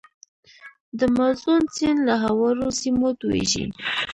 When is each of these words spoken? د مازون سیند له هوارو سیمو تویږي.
د 0.99 1.01
مازون 1.17 1.61
سیند 1.75 1.99
له 2.07 2.15
هوارو 2.23 2.67
سیمو 2.79 3.09
تویږي. 3.19 3.65